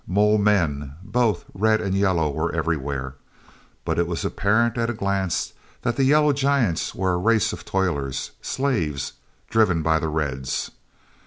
[0.15, 3.13] ole men, both red and yellow, were everywhere.
[3.85, 7.65] But it was apparent at a glance that the yellow giants were a race of
[7.65, 9.13] toilers—slaves,
[9.47, 10.71] driven by the reds.